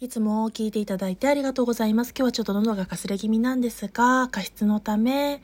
[0.00, 2.10] いつも聞いていただいてありがとうございます。
[2.16, 5.42] 今日はちょっと喉がかすれ気味なんですが、過失のため、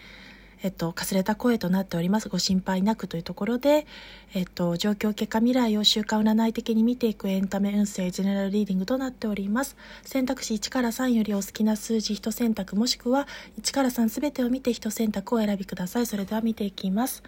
[0.64, 2.30] えっと、かすれた声となっております。
[2.30, 3.86] ご心配なくというところで、
[4.32, 9.76] えっと、状況結果未来を週間占い的に見ていくエンタメ運勢ジェネラルリーディングとなっております。
[10.04, 13.28] 選択肢1から3よりお好きな数字1選択もしくは
[13.60, 16.06] 1から3すべてを見て1選択を選びください。
[16.06, 17.22] それでは見ていきます。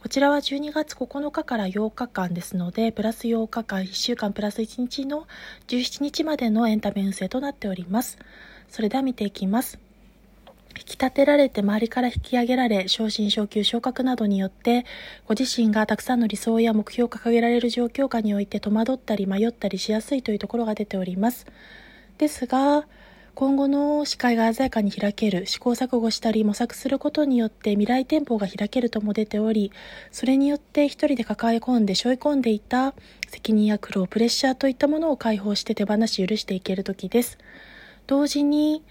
[0.00, 5.28] こちらは12月9日から8日間ですので、プラス8日間、1週間プラス1日の
[5.68, 8.18] 17日までのエンタメ運勢となっております。
[8.68, 9.89] それでは見ていきます。
[10.76, 14.86] 引き立てられて周りから引き上げられ、昇進、昇級、昇格などによって、
[15.26, 21.46] ご自身がたくさんの理想や目標を掲げられる状況下において戸惑ったり迷ったりしやすいというところが出ております。
[22.18, 22.86] ですが、
[23.34, 29.72] 今後の視界が鮮やかに開ける、試行錯誤したり模索することによって未来展望が開けるとも出ており、
[30.10, 32.92] それによって一人で抱え込んで背負い込んでいた
[33.28, 37.38] 責任や苦労、プレッシャーといったものを解放して手放し許していける時です。
[38.06, 38.82] 同時に、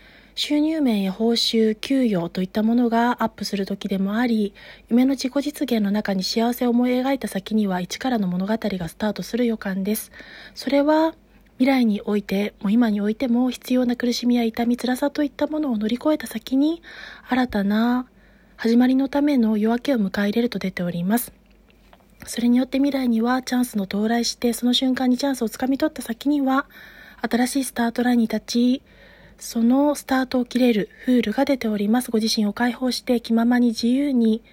[0.41, 4.53] 収入面や報酬、給与といったものがアップする時でもあり、
[4.87, 10.13] 夢の自己実現の中に幸せを思い描いた先には一からの物語がスタートする予感です。
[10.55, 11.13] それは
[11.57, 16.81] 未来においても今においても必要な苦しみや痛み、辛さといったものを乗り越えた先に
[17.27, 18.07] 新たな
[18.55, 21.33] 始まりのための夜明けを迎え入れると出ております。
[22.25, 26.65] それによって未来にはチャンスの到来してその瞬間にチャンスをつかみ取った先には
[27.29, 28.81] 新しいスタートラインに立ち
[29.39, 32.11] そのスタートを切れるフールが出ております。
[32.11, 34.43] ご自身を解放して気ままに自由に、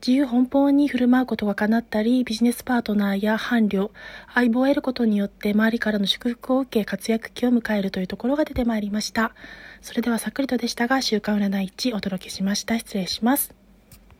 [0.00, 3.90] 自由奔放に振る舞うことが叶ったり、ビジネスパートナーや伴侶、
[4.34, 9.32] 相棒を得ることによって周りからの祝福を受け活躍期を迎えるというところが出てまいりました。
[9.82, 12.78] それではさっくりとでしたが、週刊占い1お届けしました。
[12.78, 13.59] 失礼します。